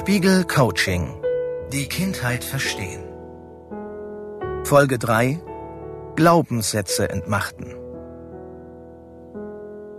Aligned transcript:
Spiegel 0.00 0.44
Coaching. 0.44 1.02
Die 1.74 1.86
Kindheit 1.86 2.42
verstehen. 2.42 3.02
Folge 4.64 4.98
3. 4.98 5.38
Glaubenssätze 6.16 7.10
entmachten. 7.10 7.74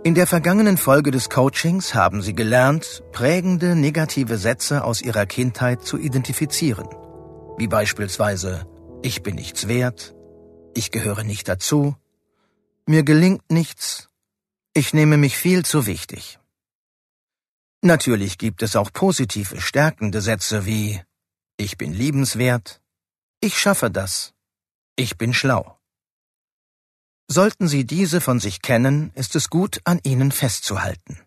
In 0.02 0.16
der 0.16 0.26
vergangenen 0.26 0.76
Folge 0.76 1.12
des 1.12 1.30
Coachings 1.30 1.94
haben 1.94 2.20
Sie 2.20 2.34
gelernt, 2.34 3.04
prägende 3.12 3.76
negative 3.76 4.38
Sätze 4.38 4.82
aus 4.82 5.02
Ihrer 5.02 5.24
Kindheit 5.24 5.82
zu 5.82 5.98
identifizieren. 5.98 6.88
Wie 7.56 7.68
beispielsweise 7.68 8.66
Ich 9.02 9.22
bin 9.22 9.36
nichts 9.36 9.68
wert, 9.68 10.16
ich 10.74 10.90
gehöre 10.90 11.22
nicht 11.22 11.46
dazu, 11.46 11.94
mir 12.86 13.04
gelingt 13.04 13.52
nichts, 13.52 14.08
ich 14.74 14.94
nehme 14.94 15.16
mich 15.16 15.36
viel 15.36 15.64
zu 15.64 15.86
wichtig. 15.86 16.40
Natürlich 17.84 18.38
gibt 18.38 18.62
es 18.62 18.76
auch 18.76 18.92
positive, 18.92 19.60
stärkende 19.60 20.20
Sätze 20.20 20.66
wie 20.66 21.02
Ich 21.56 21.76
bin 21.76 21.92
liebenswert, 21.92 22.80
ich 23.40 23.58
schaffe 23.58 23.90
das, 23.90 24.34
ich 24.94 25.18
bin 25.18 25.34
schlau. 25.34 25.80
Sollten 27.26 27.66
Sie 27.66 27.84
diese 27.84 28.20
von 28.20 28.38
sich 28.38 28.62
kennen, 28.62 29.10
ist 29.16 29.34
es 29.34 29.50
gut, 29.50 29.80
an 29.82 29.98
ihnen 30.04 30.30
festzuhalten. 30.30 31.18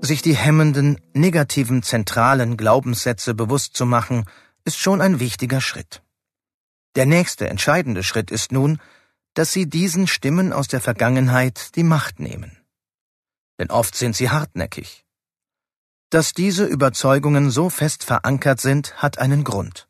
Sich 0.00 0.22
die 0.22 0.36
hemmenden, 0.36 0.98
negativen, 1.12 1.82
zentralen 1.82 2.56
Glaubenssätze 2.56 3.34
bewusst 3.34 3.76
zu 3.76 3.84
machen, 3.84 4.24
ist 4.64 4.78
schon 4.78 5.02
ein 5.02 5.20
wichtiger 5.20 5.60
Schritt. 5.60 6.02
Der 6.96 7.04
nächste 7.04 7.50
entscheidende 7.50 8.02
Schritt 8.02 8.30
ist 8.30 8.50
nun, 8.50 8.80
dass 9.34 9.52
Sie 9.52 9.68
diesen 9.68 10.06
Stimmen 10.06 10.54
aus 10.54 10.68
der 10.68 10.80
Vergangenheit 10.80 11.76
die 11.76 11.82
Macht 11.84 12.18
nehmen 12.18 12.57
denn 13.58 13.70
oft 13.70 13.94
sind 13.94 14.16
sie 14.16 14.30
hartnäckig. 14.30 15.04
Dass 16.10 16.32
diese 16.32 16.64
Überzeugungen 16.64 17.50
so 17.50 17.68
fest 17.68 18.04
verankert 18.04 18.60
sind, 18.60 19.02
hat 19.02 19.18
einen 19.18 19.44
Grund. 19.44 19.86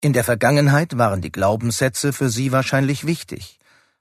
In 0.00 0.12
der 0.12 0.24
Vergangenheit 0.24 0.98
waren 0.98 1.22
die 1.22 1.32
Glaubenssätze 1.32 2.12
für 2.12 2.28
sie 2.28 2.52
wahrscheinlich 2.52 3.06
wichtig 3.06 3.58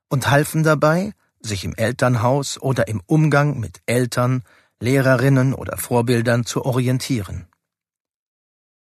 und 0.10 0.30
halfen 0.30 0.64
dabei, 0.64 1.14
sich 1.40 1.64
im 1.64 1.76
Elternhaus 1.76 2.60
oder 2.60 2.88
im 2.88 3.02
Umgang 3.06 3.60
mit 3.60 3.82
Eltern, 3.86 4.44
Lehrerinnen 4.80 5.54
oder 5.54 5.78
Vorbildern 5.78 6.46
zu 6.46 6.66
orientieren. 6.66 7.48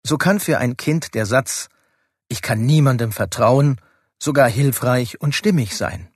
So 0.05 0.19
kann 0.19 0.39
für 0.39 0.59
ein 0.59 0.77
Kind 0.77 1.15
der 1.15 1.27
Satz 1.27 1.69
Ich 2.29 2.43
kann 2.43 2.61
niemandem 2.61 3.13
vertrauen 3.13 3.81
sogar 4.19 4.49
hilfreich 4.49 5.21
und 5.21 5.35
stimmig 5.35 5.77
sein. 5.77 6.12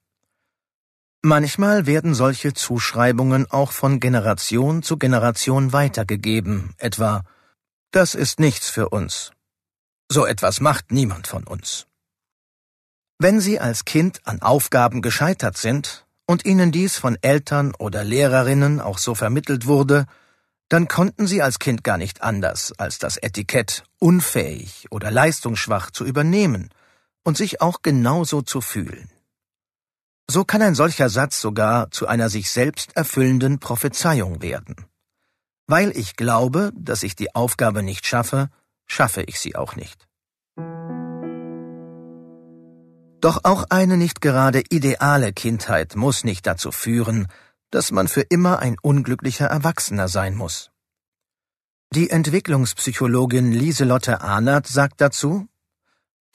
Manchmal 1.27 1.86
werden 1.86 2.14
solche 2.14 2.55
Zuschreibungen 2.55 3.50
auch 3.50 3.72
von 3.72 3.98
Generation 3.98 4.84
zu 4.84 4.96
Generation 4.96 5.72
weitergegeben, 5.72 6.72
etwa 6.78 7.24
Das 7.91 8.14
ist 8.14 8.38
nichts 8.38 8.70
für 8.70 8.91
uns. 8.91 9.32
So 10.08 10.24
etwas 10.24 10.60
macht 10.60 10.92
niemand 10.92 11.27
von 11.27 11.42
uns. 11.42 11.88
Wenn 13.19 13.41
Sie 13.41 13.58
als 13.58 13.84
Kind 13.84 14.20
an 14.24 14.41
Aufgaben 14.41 15.02
gescheitert 15.02 15.56
sind 15.56 16.06
und 16.27 16.44
Ihnen 16.44 16.70
dies 16.70 16.97
von 16.97 17.19
Eltern 17.22 17.74
oder 17.77 18.04
Lehrerinnen 18.04 18.80
auch 18.80 18.98
so 18.98 19.16
vermittelt 19.16 19.66
wurde, 19.66 20.06
dann 20.69 20.86
konnten 20.86 21.27
Sie 21.27 21.42
als 21.42 21.58
Kind 21.58 21.82
gar 21.82 21.98
nicht 21.98 22.22
anders, 22.22 22.72
als 22.78 23.00
das 23.00 23.16
Etikett 23.16 23.82
unfähig 23.98 24.86
oder 24.92 25.10
leistungsschwach 25.10 25.91
zu 25.91 26.04
übernehmen 26.04 26.70
und 27.24 27.36
sich 27.36 27.60
auch 27.60 27.82
genauso 27.82 28.42
zu 28.42 28.60
fühlen. 28.60 29.10
So 30.37 30.45
kann 30.45 30.61
ein 30.61 30.75
solcher 30.75 31.09
Satz 31.09 31.41
sogar 31.41 31.91
zu 31.91 32.09
einer 32.09 32.29
sich 32.29 32.51
selbst 32.51 32.95
erfüllenden 32.95 33.59
Prophezeiung 33.59 34.43
werden. 34.43 34.77
Weil 35.67 35.97
ich 35.97 36.15
glaube, 36.15 36.73
dass 36.77 37.03
ich 37.05 37.17
die 37.17 37.34
Aufgabe 37.34 37.83
nicht 37.83 38.05
schaffe, 38.05 38.51
schaffe 38.84 39.23
ich 39.23 39.41
sie 39.41 39.56
auch 39.56 39.77
nicht. 39.77 40.06
Doch 43.22 43.44
auch 43.44 43.65
eine 43.71 43.97
nicht 43.97 44.21
gerade 44.21 44.62
ideale 44.69 45.33
Kindheit 45.33 45.97
muss 45.97 46.22
nicht 46.22 46.47
dazu 46.47 46.71
führen, 46.71 47.28
dass 47.71 47.91
man 47.91 48.06
für 48.06 48.21
immer 48.21 48.59
ein 48.59 48.77
unglücklicher 48.83 49.47
Erwachsener 49.47 50.09
sein 50.09 50.34
muss. 50.34 50.71
Die 51.94 52.10
Entwicklungspsychologin 52.10 53.53
Lieselotte 53.53 54.21
Ahnert 54.21 54.66
sagt 54.66 55.00
dazu, 55.00 55.49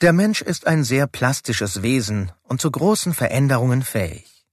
der 0.02 0.12
Mensch 0.12 0.42
ist 0.42 0.66
ein 0.66 0.82
sehr 0.82 1.06
plastisches 1.06 1.82
Wesen 1.82 2.32
und 2.42 2.60
zu 2.60 2.70
großen 2.70 3.14
Veränderungen 3.14 3.82
fähig. 3.82 4.44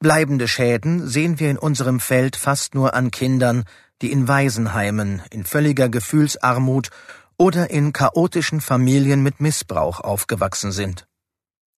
Bleibende 0.00 0.46
Schäden 0.48 1.08
sehen 1.08 1.40
wir 1.40 1.50
in 1.50 1.56
unserem 1.56 1.98
Feld 1.98 2.36
fast 2.36 2.74
nur 2.74 2.92
an 2.92 3.10
Kindern, 3.10 3.64
die 4.02 4.12
in 4.12 4.28
Waisenheimen, 4.28 5.22
in 5.30 5.44
völliger 5.44 5.88
Gefühlsarmut 5.88 6.90
oder 7.38 7.70
in 7.70 7.94
chaotischen 7.94 8.60
Familien 8.60 9.22
mit 9.22 9.40
Missbrauch 9.40 10.00
aufgewachsen 10.00 10.72
sind. 10.72 11.08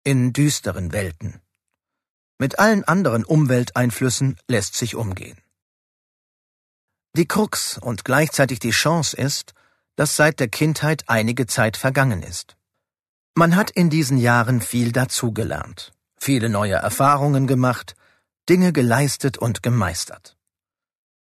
In 0.02 0.32
düsteren 0.32 0.92
Welten. 0.92 1.40
Mit 2.38 2.58
allen 2.58 2.82
anderen 2.82 3.24
Umwelteinflüssen 3.24 4.36
lässt 4.48 4.74
sich 4.74 4.96
umgehen. 4.96 5.38
Die 7.16 7.26
Krux 7.26 7.78
und 7.78 8.04
gleichzeitig 8.04 8.58
die 8.58 8.70
Chance 8.70 9.16
ist, 9.16 9.54
dass 9.94 10.16
seit 10.16 10.40
der 10.40 10.48
Kindheit 10.48 11.04
einige 11.06 11.46
Zeit 11.46 11.76
vergangen 11.76 12.22
ist. 12.24 12.57
Man 13.38 13.54
hat 13.54 13.70
in 13.70 13.88
diesen 13.88 14.18
Jahren 14.18 14.60
viel 14.60 14.90
dazugelernt, 14.90 15.92
viele 16.16 16.48
neue 16.48 16.74
Erfahrungen 16.74 17.46
gemacht, 17.46 17.94
Dinge 18.48 18.72
geleistet 18.72 19.38
und 19.38 19.62
gemeistert. 19.62 20.36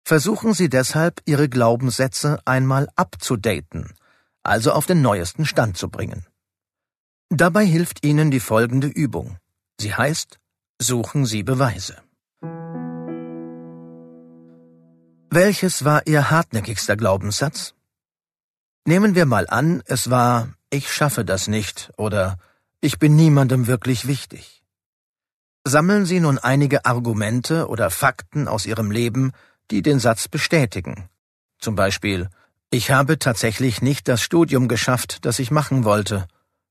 Versuchen 0.06 0.54
Sie 0.54 0.70
deshalb, 0.70 1.22
Ihre 1.26 1.50
Glaubenssätze 1.50 2.40
einmal 2.46 2.88
abzudaten, 2.96 3.94
also 4.42 4.72
auf 4.72 4.86
den 4.86 5.02
neuesten 5.02 5.44
Stand 5.46 5.76
zu 5.76 5.90
bringen. 5.90 6.26
Dabei 7.28 7.66
hilft 7.66 8.06
Ihnen 8.06 8.32
die 8.32 8.40
folgende 8.40 8.88
Übung. 8.88 9.38
Sie 9.78 9.94
heißt 9.94 10.40
Suchen 10.80 11.26
Sie 11.26 11.44
Beweise. 11.44 11.98
Welches 15.30 15.84
war 15.84 16.08
Ihr 16.08 16.32
hartnäckigster 16.32 16.96
Glaubenssatz? 16.96 17.74
Nehmen 18.86 19.14
wir 19.14 19.26
mal 19.26 19.46
an, 19.50 19.84
es 19.88 20.10
war 20.10 20.57
ich 20.70 20.92
schaffe 20.92 21.24
das 21.24 21.48
nicht 21.48 21.92
oder 21.98 22.38
ich 22.82 23.00
bin 23.00 23.16
niemandem 23.16 23.68
wirklich 23.68 24.08
wichtig. 24.08 24.62
Sammeln 25.66 26.06
Sie 26.06 26.20
nun 26.20 26.38
einige 26.38 26.86
Argumente 26.86 27.68
oder 27.68 27.90
Fakten 27.90 28.48
aus 28.48 28.66
Ihrem 28.66 28.92
Leben, 28.92 29.32
die 29.72 29.82
den 29.82 30.00
Satz 30.00 30.28
bestätigen. 30.28 31.10
Zum 31.60 31.76
Beispiel, 31.76 32.30
ich 32.70 32.92
habe 32.92 33.20
tatsächlich 33.20 33.82
nicht 33.82 34.08
das 34.08 34.22
Studium 34.22 34.68
geschafft, 34.68 35.26
das 35.26 35.40
ich 35.40 35.52
machen 35.52 35.84
wollte. 35.84 36.28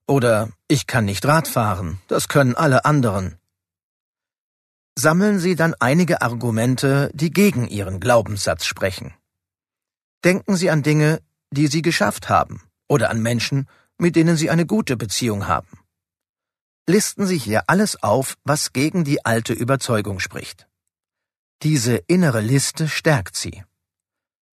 Oder 0.07 0.51
ich 0.69 0.87
kann 0.87 1.05
nicht 1.05 1.27
Rad 1.27 1.49
fahren, 1.49 2.01
das 2.07 2.29
können 2.29 2.55
alle 2.55 2.85
anderen. 2.85 3.39
Sammeln 4.95 5.41
Sie 5.41 5.57
dann 5.57 5.75
einige 5.79 6.23
Argumente, 6.23 7.11
die 7.13 7.31
gegen 7.31 7.67
Ihren 7.69 8.01
Glaubenssatz 8.01 8.65
sprechen. 8.65 9.15
Denken 10.25 10.57
Sie 10.57 10.71
an 10.71 10.83
Dinge, 10.83 11.21
die 11.51 11.67
Sie 11.67 11.83
geschafft 11.83 12.29
haben, 12.29 12.63
oder 12.89 13.11
an 13.11 13.21
Menschen, 13.21 13.69
mit 13.99 14.17
denen 14.17 14.37
Sie 14.37 14.51
eine 14.51 14.67
gute 14.67 14.97
Beziehung 14.97 15.47
haben. 15.47 15.79
Listen 16.87 17.27
Sie 17.27 17.39
hier 17.39 17.65
alles 17.67 18.03
auf, 18.03 18.37
was 18.45 18.73
gegen 18.73 19.05
die 19.05 19.25
alte 19.25 19.53
Überzeugung 19.53 20.21
spricht. 20.21 20.69
Diese 21.63 21.97
innere 21.97 22.41
Liste 22.41 22.89
stärkt 22.89 23.37
Sie. 23.37 23.65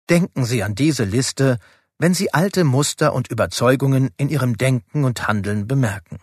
Denken 0.10 0.46
Sie 0.46 0.64
an 0.64 0.74
diese 0.74 1.04
Liste, 1.04 1.60
wenn 2.00 2.14
Sie 2.14 2.34
alte 2.34 2.64
Muster 2.64 3.14
und 3.14 3.30
Überzeugungen 3.30 4.10
in 4.18 4.30
Ihrem 4.30 4.58
Denken 4.58 5.04
und 5.04 5.28
Handeln 5.28 5.68
bemerken. 5.68 6.20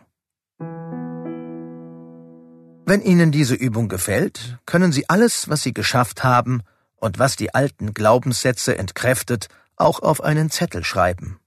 Wenn 2.86 3.02
Ihnen 3.02 3.30
diese 3.30 3.54
Übung 3.54 3.88
gefällt, 3.88 4.58
können 4.66 4.90
Sie 4.90 5.08
alles, 5.08 5.48
was 5.48 5.62
Sie 5.62 5.72
geschafft 5.72 6.24
haben 6.24 6.62
und 6.96 7.18
was 7.18 7.36
die 7.36 7.54
alten 7.54 7.94
Glaubenssätze 7.94 8.76
entkräftet, 8.76 9.48
auch 9.76 10.00
auf 10.00 10.22
einen 10.22 10.50
Zettel 10.50 10.82
schreiben. 10.82 11.38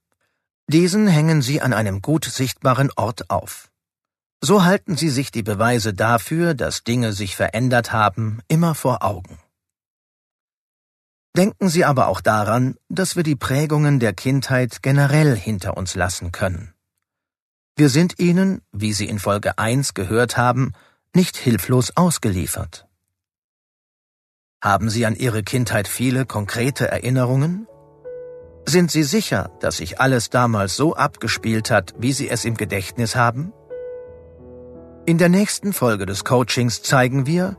Diesen 0.67 1.07
hängen 1.07 1.41
Sie 1.41 1.61
an 1.61 1.73
einem 1.73 2.01
gut 2.01 2.25
sichtbaren 2.25 2.89
Ort 2.95 3.29
auf. 3.29 3.69
So 4.41 4.63
halten 4.63 4.97
Sie 4.97 5.09
sich 5.09 5.31
die 5.31 5.43
Beweise 5.43 5.93
dafür, 5.93 6.53
dass 6.53 6.83
Dinge 6.83 7.13
sich 7.13 7.35
verändert 7.35 7.91
haben, 7.91 8.39
immer 8.47 8.75
vor 8.75 9.03
Augen. 9.03 9.39
Denken 11.35 11.67
Sie 11.67 11.83
aber 11.83 12.07
auch 12.07 12.21
daran, 12.21 12.75
dass 12.89 13.15
wir 13.15 13.23
die 13.23 13.35
Prägungen 13.35 13.99
der 13.99 14.13
Kindheit 14.13 14.83
generell 14.83 15.35
hinter 15.35 15.75
uns 15.77 15.95
lassen 15.95 16.31
können. 16.31 16.73
Wir 17.75 17.89
sind 17.89 18.19
ihnen, 18.19 18.61
wie 18.71 18.93
Sie 18.93 19.07
in 19.07 19.17
Folge 19.17 19.57
1 19.57 19.95
gehört 19.95 20.37
haben, 20.37 20.73
nicht 21.15 21.35
hilflos 21.35 21.97
ausgeliefert. 21.97 22.87
Haben 24.61 24.89
Sie 24.89 25.05
an 25.05 25.15
Ihre 25.15 25.43
Kindheit 25.43 25.87
viele 25.87 26.25
konkrete 26.25 26.87
Erinnerungen? 26.87 27.67
Sind 28.65 28.91
Sie 28.91 29.03
sicher, 29.03 29.51
dass 29.59 29.77
sich 29.77 29.99
alles 29.99 30.29
damals 30.29 30.75
so 30.75 30.95
abgespielt 30.95 31.69
hat, 31.69 31.93
wie 31.97 32.13
Sie 32.13 32.29
es 32.29 32.45
im 32.45 32.55
Gedächtnis 32.55 33.15
haben? 33.15 33.53
In 35.05 35.17
der 35.17 35.29
nächsten 35.29 35.73
Folge 35.73 36.05
des 36.05 36.23
Coachings 36.23 36.81
zeigen 36.81 37.25
wir, 37.25 37.57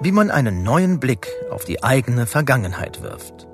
wie 0.00 0.12
man 0.12 0.30
einen 0.30 0.62
neuen 0.62 1.00
Blick 1.00 1.28
auf 1.50 1.64
die 1.64 1.82
eigene 1.82 2.26
Vergangenheit 2.26 3.02
wirft. 3.02 3.48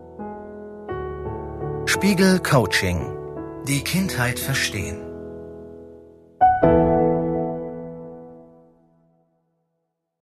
Spiegel 1.87 2.39
Coaching. 2.41 3.17
Die 3.67 3.83
Kindheit 3.83 4.39
verstehen. 4.39 4.99